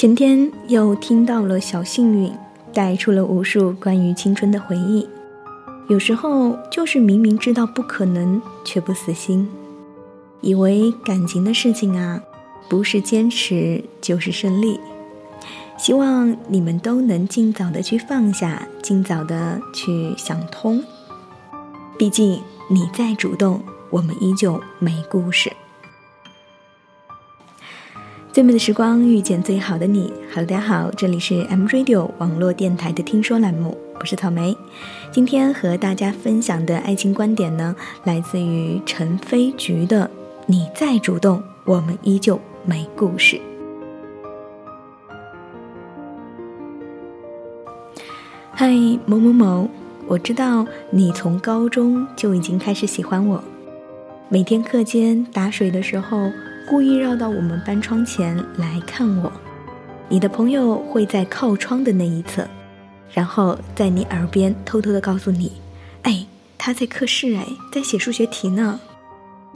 [0.00, 2.32] 前天又听到了小幸运，
[2.72, 5.06] 带出了无数关于青春的回忆。
[5.90, 9.46] 有时候就是明明知道不可能，却不死心，
[10.40, 12.18] 以为感情的事情啊，
[12.66, 14.80] 不是坚持就是胜利。
[15.76, 20.82] 希望你们都能尽早的去放下，尽早的去想通。
[21.98, 22.40] 毕竟
[22.70, 23.60] 你再主动，
[23.90, 25.52] 我们依旧没故事。
[28.32, 30.12] 最美的时光遇见最好的你。
[30.32, 34.56] Hello，大家好，这里是 M Radio 网络电台的听说栏目，我是草莓。
[35.10, 37.74] 今天和大家分享的爱情观点呢，
[38.04, 40.04] 来自于陈飞菊的
[40.46, 43.36] 《你再主动，我们依旧没故事》。
[48.52, 48.70] 嗨，
[49.06, 49.68] 某某某，
[50.06, 53.42] 我知道你从高中就已经开始喜欢我，
[54.28, 56.30] 每天课间打水的时候。
[56.70, 59.32] 故意绕到我们班窗前来看我，
[60.08, 62.46] 你的朋友会在靠窗的那一侧，
[63.12, 65.50] 然后在你耳边偷偷的告诉你
[66.02, 66.24] ：“哎，
[66.56, 68.78] 他在课室，哎，在写数学题呢。”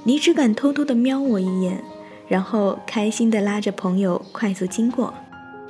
[0.02, 1.84] 你只敢偷偷的瞄我一眼，
[2.26, 5.14] 然后开心的拉着朋友快速经过，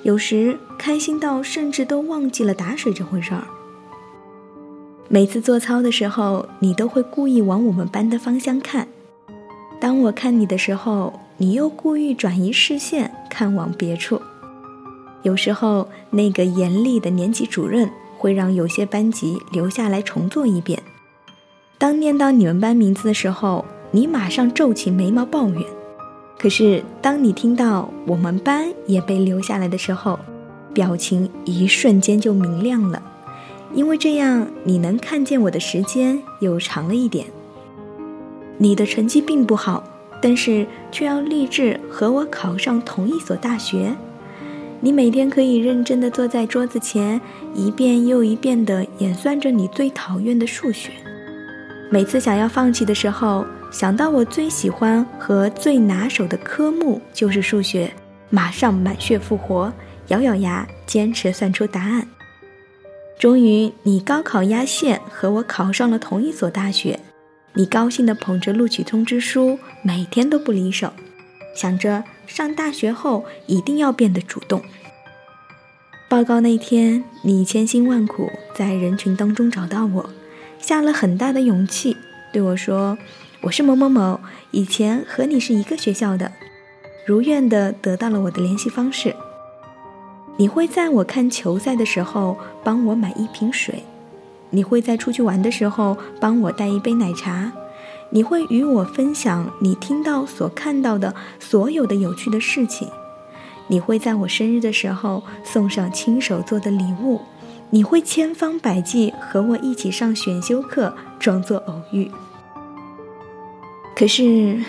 [0.03, 3.45] 有时开心到甚至都忘记了打水这回事儿。
[5.09, 8.89] 每次做操的时候，你都会故意往我们班的方向看，
[9.79, 11.21] 当我看你的时候。
[11.37, 14.21] 你又故意转移视线，看往别处。
[15.23, 20.81] 有时候，那个严厉的年级主任会让有些班级留下来重做一遍。
[21.77, 25.63] 当念到你们班名字的时候，你马上皱起眉毛抱怨。
[26.39, 30.19] 可是，当你听到我们班也被留下来的时候，
[30.73, 33.03] 表情一瞬间就明亮了，
[33.75, 37.27] 因为这样你能看见我的时间又长了一点。
[38.59, 39.83] 你的成绩并不好。
[40.25, 43.95] 但是却要立志和我考上同一所大学，
[44.81, 47.21] 你每天可以认真的坐在桌子前，
[47.55, 50.93] 一遍又一遍的演算着你最讨厌的数学。
[51.91, 57.93] 每次想要放弃的时候，想到我最喜欢和最拿手的科目就是数学，
[58.31, 59.71] 马上满血复活，
[60.07, 62.09] 咬咬牙坚持算出答案。
[63.19, 66.99] 终于，你高考压线和我考上了同一所大学。
[67.57, 70.93] 你高兴地捧着录取通知书，每天都不离手，
[71.55, 74.61] 想着上大学后一定要变得主动。
[76.09, 80.11] 报告那天，你千辛万苦在人群当中找到我，
[80.59, 81.97] 下了很大的勇气
[82.33, 82.99] 对我说
[83.43, 84.21] ：“我是某某某，
[84.51, 86.33] 以前和你是一个学校的。”
[87.07, 89.15] 如愿的得到了我的联系方式。
[90.37, 93.85] 你会在我看球赛的时候帮我买一瓶水。
[94.55, 97.51] 你会在出去玩的时候帮我带一杯奶茶，
[98.11, 102.89] 你会与我分享你听到所看到的所有的有趣的事情，
[103.67, 107.21] 你会在我生日的时候送上亲手做的礼物，
[107.71, 112.09] 你会千方百计和我一起上选修课，装作偶遇。
[113.97, 114.63] 可是，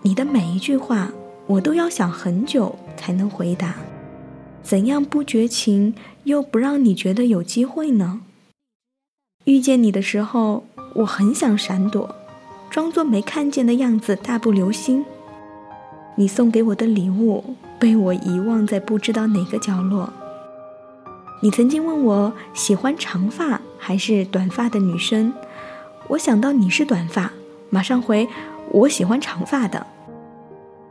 [0.00, 1.12] 你的每一句话
[1.46, 3.74] 我都要想很久才能回答，
[4.62, 5.94] 怎样不绝情
[6.24, 8.22] 又不让你觉得有机会呢？
[9.48, 12.14] 遇见你的时候，我很想闪躲，
[12.68, 15.06] 装作没看见的样子，大步流星。
[16.16, 17.42] 你送给我的礼物
[17.78, 20.12] 被我遗忘在不知道哪个角落。
[21.40, 25.32] 你曾经问我喜欢长发还是短发的女生，
[26.08, 27.32] 我想到你是短发，
[27.70, 28.28] 马上回
[28.70, 29.86] 我喜欢长发的。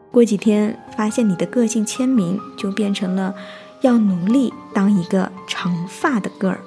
[0.09, 3.35] 过几天发现你的个性签名就变成了
[3.81, 6.57] 要努力当一个长发的 girl。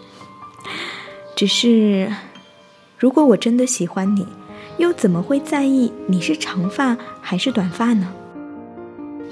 [1.41, 2.13] 只是，
[2.99, 4.27] 如果我真的喜欢你，
[4.77, 8.13] 又怎么会在意你是长发还是短发呢？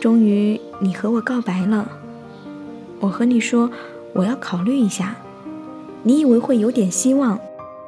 [0.01, 1.87] 终于，你和我告白了。
[2.99, 3.71] 我和你说，
[4.15, 5.17] 我要考虑一下。
[6.03, 7.39] 你以为会有点希望，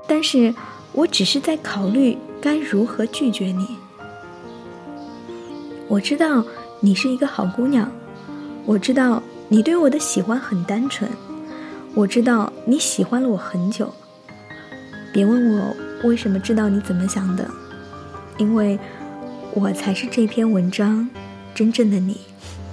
[0.06, 0.54] 但是
[0.92, 3.66] 我只是在考虑该如何拒绝你。
[5.88, 6.44] 我知道
[6.80, 7.90] 你是一个好姑娘，
[8.66, 11.10] 我知道你对我的喜欢很单纯，
[11.94, 13.90] 我知道你喜欢了我很久。
[15.12, 17.48] 别问我为什么知道你怎么想的，
[18.38, 18.78] 因为
[19.54, 21.08] 我才是这篇文章
[21.54, 22.20] 真正的你。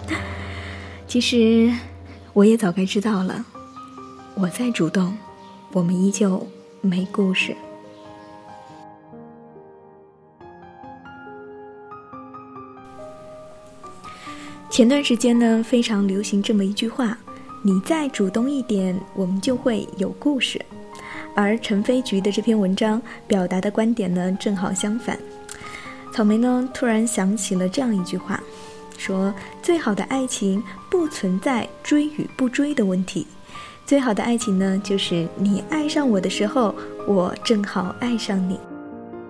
[1.07, 1.73] 其实
[2.33, 3.43] 我也早该知道了，
[4.35, 5.17] 我再主动，
[5.71, 6.47] 我们依旧
[6.81, 7.55] 没故事。
[14.69, 17.17] 前段时间呢，非常流行这么一句话
[17.63, 20.63] ：“你再主动一点，我们就会有故事。”
[21.37, 25.15] 而陈飞菊的这篇文章表达的观点呢，正好相反。
[26.11, 28.41] 草莓呢，突然想起了这样一句话：
[28.97, 29.31] 说
[29.61, 33.27] 最好的爱情不存在追与不追的问题，
[33.85, 36.73] 最好的爱情呢，就是你爱上我的时候，
[37.07, 38.59] 我正好爱上你。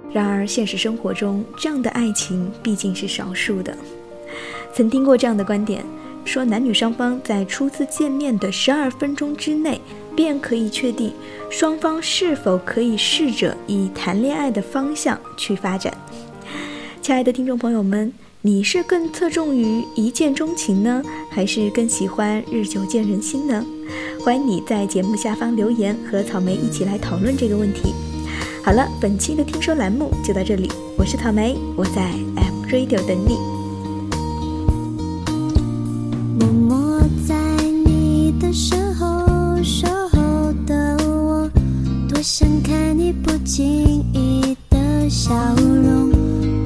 [0.09, 3.77] 然而现实生活中，这样的爱情毕竟是少数的。
[4.73, 5.83] 曾听过这样的观点，
[6.27, 9.79] 说男女双方在初次见面的十二分钟之内，
[10.13, 11.13] 便可以确定
[11.49, 15.91] 双方是否可以试着以谈恋爱的方向去发展。
[17.01, 21.01] 亲爱的听众朋友们，你是更侧重于一见钟情呢，
[21.31, 23.65] 还是更喜欢日久见人心呢？
[24.19, 27.93] 欢迎你在节目下方留言，和草莓一起来讨论这个问题。
[28.61, 32.01] 好了，本期的听说栏目就到这里，我是草莓，我在
[32.35, 33.56] M Radio 等你。
[45.17, 46.11] 笑容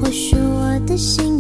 [0.02, 1.31] 或许我的心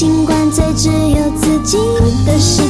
[0.00, 1.76] 尽管在只有自己
[2.24, 2.62] 的时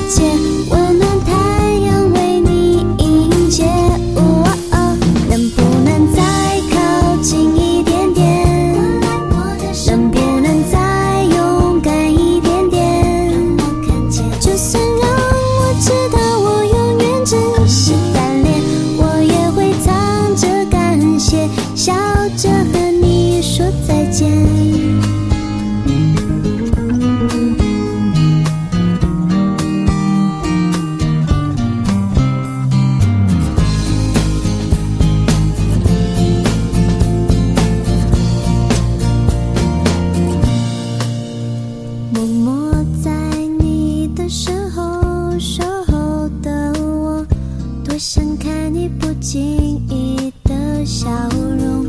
[49.21, 51.85] 不经意的笑容，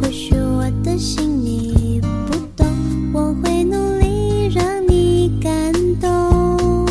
[0.00, 2.64] 或许我的心你不懂。
[3.12, 6.86] 我会努力让你感动，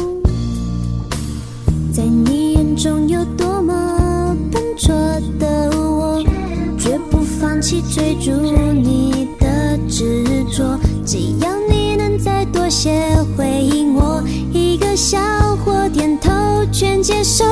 [1.94, 4.94] 在你眼中有多么笨拙
[5.40, 6.22] 的我，
[6.78, 8.32] 绝不放弃追逐
[8.74, 10.78] 你的执着。
[11.06, 13.08] 只要你能再多些
[13.38, 15.18] 回应，我一个笑
[15.64, 16.30] 或点头
[16.74, 17.46] 全接受。